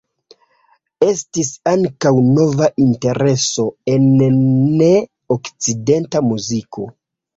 Estis 1.07 1.51
ankaŭ 1.71 2.13
nova 2.29 2.69
intereso 2.85 3.65
en 3.97 4.07
ne-okcidenta 4.81 6.25
muziko. 6.31 6.89